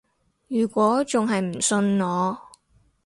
[0.47, 2.35] 如果仲係唔信我